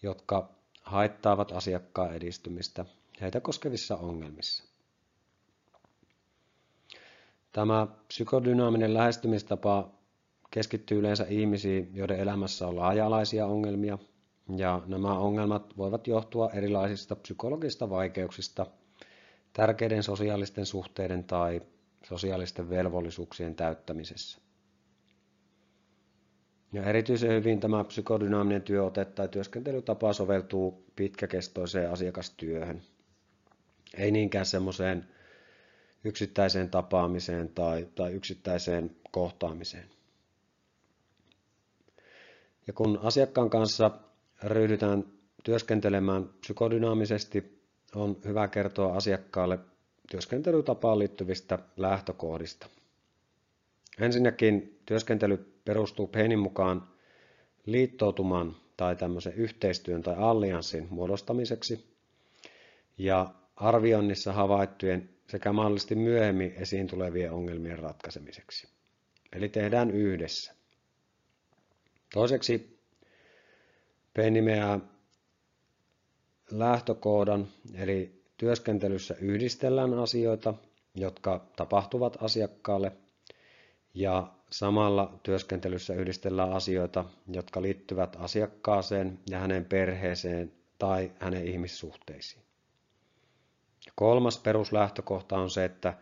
[0.02, 0.48] jotka
[0.82, 2.84] haittaavat asiakkaan edistymistä
[3.20, 4.64] heitä koskevissa ongelmissa.
[7.52, 9.90] Tämä psykodynaaminen lähestymistapa
[10.50, 13.98] keskittyy yleensä ihmisiin, joiden elämässä on laaja-alaisia ongelmia,
[14.56, 18.66] ja nämä ongelmat voivat johtua erilaisista psykologisista vaikeuksista,
[19.52, 21.62] tärkeiden sosiaalisten suhteiden tai
[22.04, 24.38] sosiaalisten velvollisuuksien täyttämisessä.
[26.72, 32.83] Ja erityisen hyvin tämä psykodynaaminen työote tai työskentelytapa soveltuu pitkäkestoiseen asiakastyöhön.
[33.96, 35.06] Ei niinkään semmoiseen
[36.04, 39.90] yksittäiseen tapaamiseen tai, tai yksittäiseen kohtaamiseen.
[42.66, 43.90] Ja kun asiakkaan kanssa
[44.44, 45.04] ryhdytään
[45.44, 47.61] työskentelemään psykodynaamisesti,
[47.94, 49.59] on hyvä kertoa asiakkaalle
[50.11, 52.66] työskentelytapaan liittyvistä lähtökohdista.
[54.00, 56.88] Ensinnäkin työskentely perustuu Peinin mukaan
[57.66, 61.90] liittoutuman tai tämmöisen yhteistyön tai allianssin muodostamiseksi
[62.98, 68.68] ja arvioinnissa havaittujen sekä mahdollisesti myöhemmin esiin tulevien ongelmien ratkaisemiseksi.
[69.32, 70.54] Eli tehdään yhdessä.
[72.14, 72.78] Toiseksi
[74.14, 74.80] P nimeää
[76.50, 80.54] lähtökoodan, eli työskentelyssä yhdistellään asioita,
[80.94, 82.92] jotka tapahtuvat asiakkaalle,
[83.94, 92.42] ja samalla työskentelyssä yhdistellään asioita, jotka liittyvät asiakkaaseen ja hänen perheeseen tai hänen ihmissuhteisiin.
[93.94, 95.94] Kolmas peruslähtökohta on se, että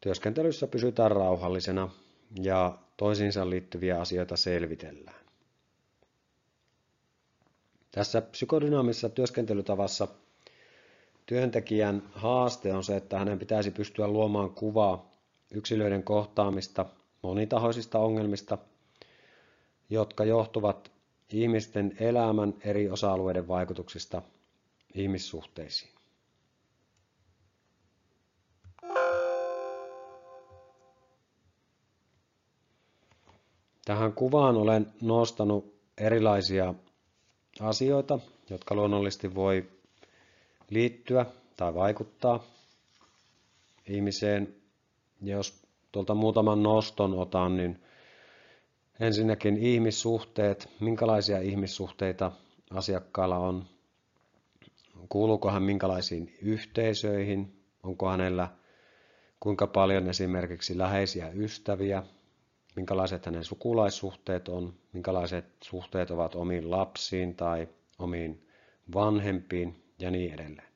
[0.00, 1.88] työskentelyssä pysytään rauhallisena
[2.42, 5.22] ja toisiinsa liittyviä asioita selvitellään.
[7.90, 10.08] Tässä psykodynaamisessa työskentelytavassa
[11.26, 15.11] työntekijän haaste on se, että hänen pitäisi pystyä luomaan kuvaa
[15.54, 16.86] yksilöiden kohtaamista
[17.22, 18.58] monitahoisista ongelmista,
[19.90, 20.92] jotka johtuvat
[21.32, 24.22] ihmisten elämän eri osa-alueiden vaikutuksista
[24.94, 25.92] ihmissuhteisiin.
[33.84, 36.74] Tähän kuvaan olen nostanut erilaisia
[37.60, 38.18] asioita,
[38.50, 39.68] jotka luonnollisesti voi
[40.70, 42.44] liittyä tai vaikuttaa
[43.88, 44.61] ihmiseen.
[45.22, 47.82] Ja jos tuolta muutaman noston otan, niin
[49.00, 52.32] ensinnäkin ihmissuhteet, minkälaisia ihmissuhteita
[52.70, 53.64] asiakkaalla on,
[55.08, 58.48] kuuluuko hän minkälaisiin yhteisöihin, onko hänellä
[59.40, 62.02] kuinka paljon esimerkiksi läheisiä ystäviä,
[62.76, 68.46] minkälaiset hänen sukulaissuhteet on, minkälaiset suhteet ovat omiin lapsiin tai omiin
[68.94, 70.71] vanhempiin ja niin edelleen.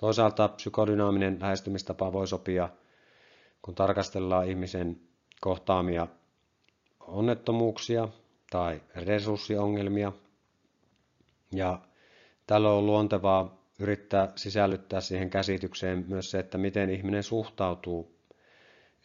[0.00, 2.68] Toisaalta psykodynaaminen lähestymistapa voi sopia,
[3.62, 5.00] kun tarkastellaan ihmisen
[5.40, 6.06] kohtaamia
[7.00, 8.08] onnettomuuksia
[8.50, 10.12] tai resurssiongelmia.
[11.52, 11.80] Ja
[12.46, 18.14] tällöin on luontevaa yrittää sisällyttää siihen käsitykseen myös se, että miten ihminen suhtautuu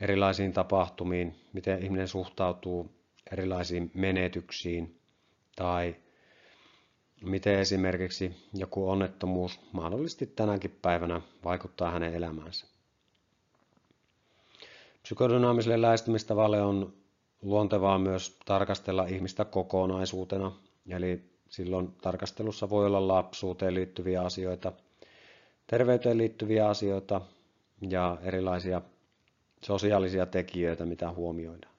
[0.02, 2.92] erilaisiin tapahtumiin, miten ihminen suhtautuu
[3.32, 5.00] erilaisiin menetyksiin
[5.56, 5.96] tai
[7.22, 12.66] miten esimerkiksi joku onnettomuus mahdollisesti tänäkin päivänä vaikuttaa hänen elämäänsä.
[15.02, 16.94] Psykodynaamiselle lähestymistavalle on
[17.42, 20.52] luontevaa myös tarkastella ihmistä kokonaisuutena,
[20.90, 24.72] eli silloin tarkastelussa voi olla lapsuuteen liittyviä asioita,
[25.68, 27.22] terveyteen liittyviä asioita
[27.90, 28.82] ja erilaisia
[29.64, 31.76] sosiaalisia tekijöitä, mitä huomioidaan.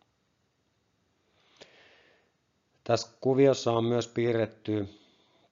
[2.85, 4.89] Tässä kuviossa on myös piirretty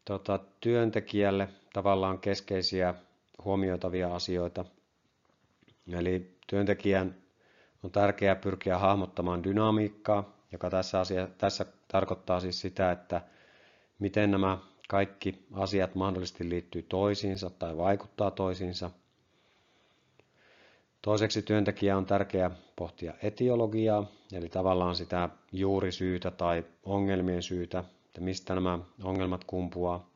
[0.04, 2.94] tota, työntekijälle tavallaan keskeisiä
[3.44, 4.64] huomioitavia asioita.
[5.92, 7.14] Eli työntekijän
[7.82, 13.20] on tärkeää pyrkiä hahmottamaan dynamiikkaa, joka tässä, asia, tässä tarkoittaa siis sitä, että
[13.98, 18.90] miten nämä kaikki asiat mahdollisesti liittyy toisiinsa tai vaikuttaa toisiinsa–
[21.04, 28.54] Toiseksi työntekijä on tärkeää pohtia etiologiaa, eli tavallaan sitä juurisyytä tai ongelmien syytä, että mistä
[28.54, 30.10] nämä ongelmat kumpuaa.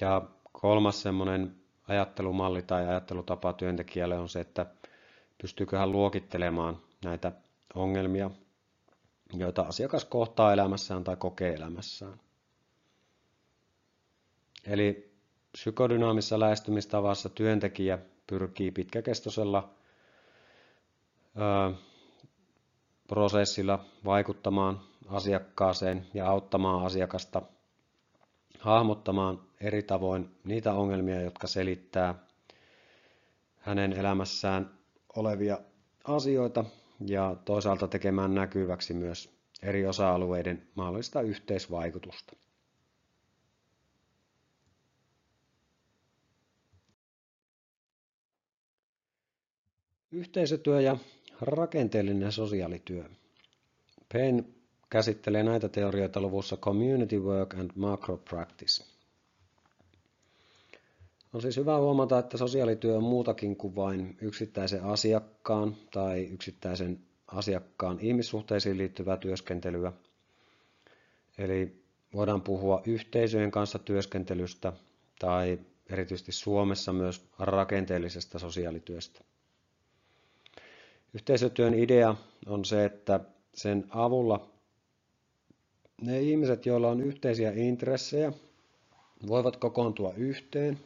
[0.00, 1.56] Ja kolmas semmoinen
[1.88, 4.66] ajattelumalli tai ajattelutapa työntekijälle on se, että
[5.42, 7.32] pystyykö hän luokittelemaan näitä
[7.74, 8.30] ongelmia,
[9.34, 12.20] joita asiakas kohtaa elämässään tai kokee elämässään.
[14.66, 15.12] Eli
[15.52, 19.70] psykodynaamisessa lähestymistavassa työntekijä pyrkii pitkäkestoisella
[21.36, 21.74] ö,
[23.08, 27.42] prosessilla vaikuttamaan asiakkaaseen ja auttamaan asiakasta
[28.58, 32.14] hahmottamaan eri tavoin niitä ongelmia, jotka selittää
[33.58, 34.70] hänen elämässään
[35.16, 35.58] olevia
[36.04, 36.64] asioita
[37.06, 39.30] ja toisaalta tekemään näkyväksi myös
[39.62, 42.36] eri osa-alueiden mahdollista yhteisvaikutusta.
[50.10, 50.96] Yhteisötyö ja
[51.40, 53.04] rakenteellinen sosiaalityö.
[54.12, 54.61] Penn
[54.92, 58.84] käsittelee näitä teorioita luvussa Community Work and Macro Practice.
[61.32, 67.98] On siis hyvä huomata, että sosiaalityö on muutakin kuin vain yksittäisen asiakkaan tai yksittäisen asiakkaan
[68.00, 69.92] ihmissuhteisiin liittyvää työskentelyä.
[71.38, 71.82] Eli
[72.14, 74.72] voidaan puhua yhteisöjen kanssa työskentelystä
[75.18, 75.58] tai
[75.90, 79.20] erityisesti Suomessa myös rakenteellisesta sosiaalityöstä.
[81.14, 82.14] Yhteisötyön idea
[82.46, 83.20] on se, että
[83.54, 84.51] sen avulla
[86.02, 88.32] ne ihmiset, joilla on yhteisiä intressejä,
[89.26, 90.78] voivat kokoontua yhteen,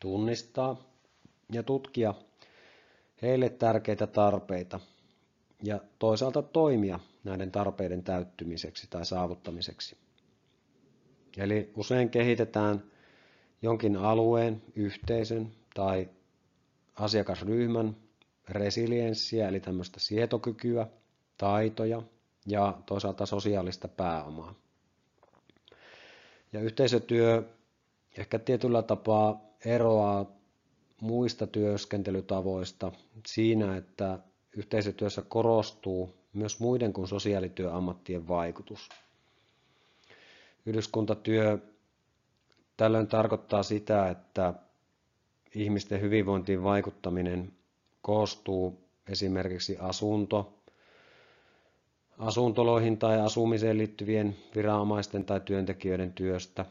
[0.00, 0.84] tunnistaa
[1.52, 2.14] ja tutkia
[3.22, 4.80] heille tärkeitä tarpeita
[5.62, 9.96] ja toisaalta toimia näiden tarpeiden täyttymiseksi tai saavuttamiseksi.
[11.36, 12.82] Eli usein kehitetään
[13.62, 16.08] jonkin alueen, yhteisön tai
[16.94, 17.96] asiakasryhmän
[18.48, 20.86] resilienssiä, eli tämmöistä sietokykyä,
[21.38, 22.02] taitoja
[22.46, 24.54] ja toisaalta sosiaalista pääomaa.
[26.52, 27.42] Ja yhteisötyö
[28.18, 30.26] ehkä tietyllä tapaa eroaa
[31.00, 32.92] muista työskentelytavoista
[33.26, 34.18] siinä, että
[34.56, 38.88] yhteisötyössä korostuu myös muiden kuin sosiaalityöammattien vaikutus.
[40.66, 41.58] Yhdyskuntatyö
[42.76, 44.54] tällöin tarkoittaa sitä, että
[45.54, 47.52] ihmisten hyvinvointiin vaikuttaminen
[48.02, 50.59] koostuu esimerkiksi asunto,
[52.20, 56.64] asuntoloihin tai asumiseen liittyvien viranomaisten tai työntekijöiden työstä,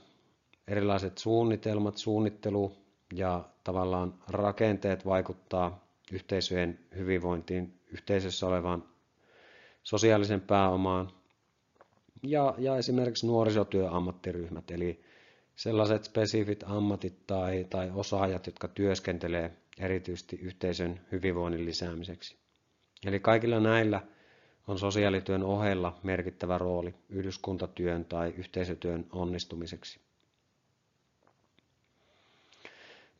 [0.67, 2.71] erilaiset suunnitelmat, suunnittelu
[3.13, 8.83] ja tavallaan rakenteet vaikuttaa yhteisöjen hyvinvointiin, yhteisössä olevan
[9.83, 11.09] sosiaalisen pääomaan
[12.23, 15.01] ja, ja esimerkiksi nuorisotyöammattiryhmät, eli
[15.55, 22.37] sellaiset spesifit ammatit tai, tai osaajat, jotka työskentelee erityisesti yhteisön hyvinvoinnin lisäämiseksi.
[23.05, 24.01] Eli kaikilla näillä
[24.69, 29.99] on sosiaalityön ohella merkittävä rooli yhdyskuntatyön tai yhteisötyön onnistumiseksi.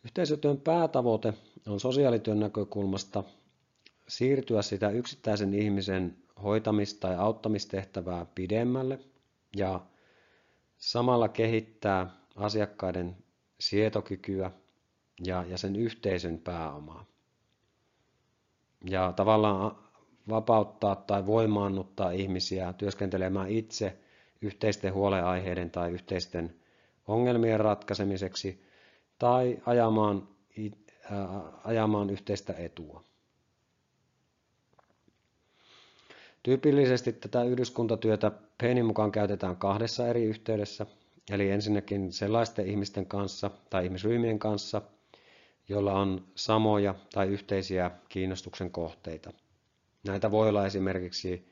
[0.04, 1.34] Yhteisötyön päätavoite
[1.68, 3.24] on sosiaalityön näkökulmasta
[4.08, 9.00] siirtyä sitä yksittäisen ihmisen hoitamista tai auttamistehtävää pidemmälle
[9.56, 9.82] ja
[10.78, 13.18] samalla kehittää asiakkaiden
[13.60, 14.52] sietokykyä
[15.26, 17.06] ja, ja sen yhteisön pääomaa.
[18.90, 19.89] Ja tavallaan
[20.30, 23.98] vapauttaa tai voimaannuttaa ihmisiä työskentelemään itse
[24.42, 26.56] yhteisten huoleaiheiden tai yhteisten
[27.08, 28.64] ongelmien ratkaisemiseksi
[29.20, 30.28] tai ajamaan,
[31.64, 33.04] ajamaan yhteistä etua.
[36.44, 40.86] Tyypillisesti tätä yhdyskuntatyötä Peinin mukaan käytetään kahdessa eri yhteydessä,
[41.32, 44.82] eli ensinnäkin sellaisten ihmisten kanssa tai ihmisryhmien kanssa,
[45.70, 49.32] joilla on samoja tai yhteisiä kiinnostuksen kohteita.
[50.10, 51.48] Näitä voi olla esimerkiksi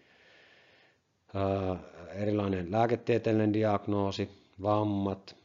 [2.16, 4.30] erilainen lääketieteellinen diagnoosi,
[4.62, 5.36] vammat,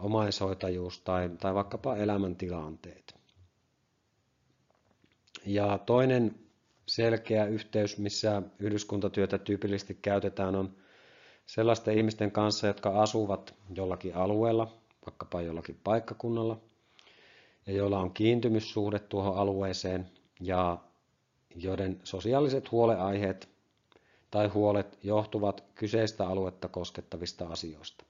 [0.00, 3.14] omaishoitajuus tai, tai vaikkapa elämäntilanteet.
[5.46, 6.34] Ja toinen
[6.86, 10.76] selkeä yhteys, missä yhdyskuntatyötä tyypillisesti käytetään, on
[11.46, 14.72] sellaisten ihmisten kanssa, jotka asuvat jollakin alueella,
[15.06, 16.60] vaikkapa jollakin paikkakunnalla,
[17.66, 20.78] ja joilla on kiintymyssuhde tuohon alueeseen ja
[21.54, 23.48] joiden sosiaaliset huoleaiheet
[24.30, 28.04] tai huolet johtuvat kyseistä aluetta koskettavista asioista.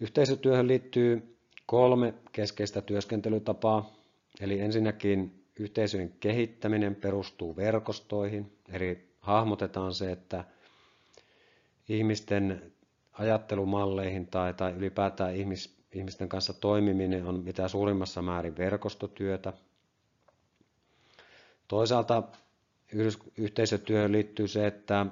[0.00, 1.36] Yhteisötyöhön liittyy
[1.66, 3.92] kolme keskeistä työskentelytapaa,
[4.40, 10.44] eli ensinnäkin yhteisöjen kehittäminen perustuu verkostoihin, eli hahmotetaan se, että
[11.88, 12.72] ihmisten
[13.12, 19.52] ajattelumalleihin tai, tai ylipäätään ihmis, ihmisten kanssa toimiminen on mitä suurimmassa määrin verkostotyötä.
[21.68, 22.22] Toisaalta
[23.38, 25.06] yhteisötyöhön liittyy se, että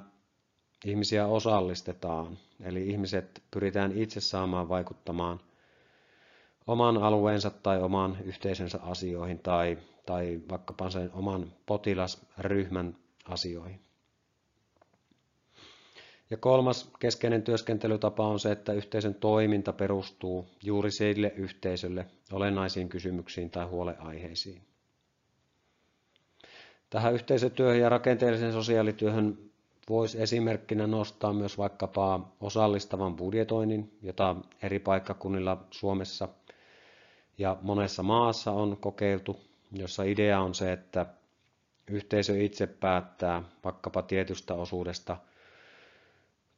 [0.84, 5.40] ihmisiä osallistetaan, eli ihmiset pyritään itse saamaan vaikuttamaan
[6.66, 13.80] oman alueensa tai oman yhteisönsä asioihin tai, tai vaikkapa sen oman potilasryhmän asioihin.
[16.30, 23.50] Ja kolmas keskeinen työskentelytapa on se, että yhteisön toiminta perustuu juuri sille yhteisölle olennaisiin kysymyksiin
[23.50, 24.62] tai huoleaiheisiin.
[26.90, 29.38] Tähän yhteisötyöhön ja rakenteelliseen sosiaalityöhön
[29.88, 36.28] voisi esimerkkinä nostaa myös vaikkapa osallistavan budjetoinnin, jota eri paikkakunnilla Suomessa
[37.38, 39.40] ja monessa maassa on kokeiltu,
[39.72, 41.06] jossa idea on se, että
[41.90, 45.16] yhteisö itse päättää vaikkapa tietystä osuudesta–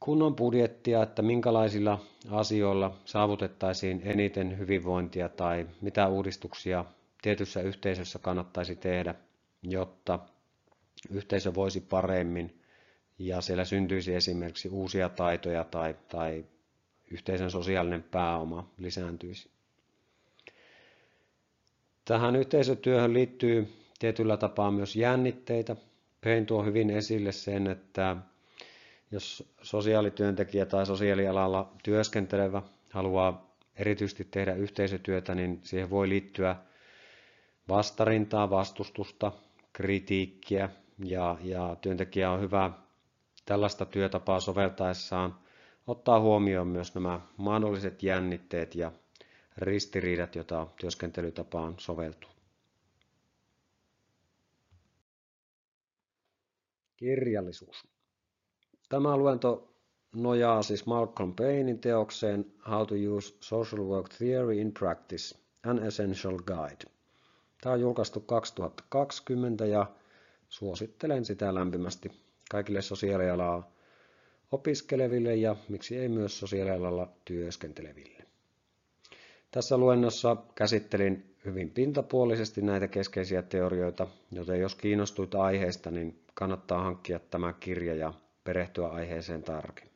[0.03, 1.99] kunnon budjettia, että minkälaisilla
[2.31, 6.85] asioilla saavutettaisiin eniten hyvinvointia tai mitä uudistuksia
[7.23, 9.15] tietyssä yhteisössä kannattaisi tehdä,
[9.63, 10.19] jotta
[11.11, 12.61] yhteisö voisi paremmin
[13.19, 16.45] ja siellä syntyisi esimerkiksi uusia taitoja tai, tai
[17.11, 19.51] yhteisön sosiaalinen pääoma lisääntyisi.
[22.05, 25.77] Tähän yhteisötyöhön liittyy tietyllä tapaa myös jännitteitä.
[26.21, 28.17] Pein tuo hyvin esille sen, että
[29.13, 36.57] jos sosiaalityöntekijä tai sosiaalialalla työskentelevä haluaa erityisesti tehdä yhteisötyötä, niin siihen voi liittyä
[37.69, 39.33] vastarintaa, vastustusta,
[39.73, 40.69] kritiikkiä
[41.05, 42.71] ja, ja työntekijä on hyvä
[43.45, 45.39] tällaista työtapaa soveltaessaan
[45.87, 48.93] ottaa huomioon myös nämä mahdolliset jännitteet ja
[49.57, 52.31] ristiriidat, joita työskentelytapaan soveltuu.
[56.97, 57.93] Kirjallisuus.
[58.93, 59.75] Tämä luento
[60.15, 66.39] nojaa siis Malcolm Paynein teokseen How to Use Social Work Theory in Practice, An Essential
[66.39, 66.85] Guide.
[67.61, 69.87] Tämä on julkaistu 2020 ja
[70.49, 72.11] suosittelen sitä lämpimästi
[72.51, 73.71] kaikille sosiaalialaa
[74.53, 78.23] opiskeleville ja miksi ei myös sosiaalialalla työskenteleville.
[79.51, 87.19] Tässä luennossa käsittelin hyvin pintapuolisesti näitä keskeisiä teorioita, joten jos kiinnostuit aiheesta, niin kannattaa hankkia
[87.19, 88.13] tämä kirja ja
[88.45, 89.92] perehtyä aiheeseen tarkemmin.